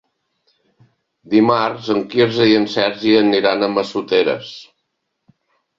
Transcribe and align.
Dimarts 1.33 1.91
en 1.97 2.01
Quirze 2.15 2.49
i 2.55 2.59
en 2.63 2.67
Sergi 2.77 3.15
aniran 3.21 3.61
a 3.69 3.73
Massoteres. 3.79 4.53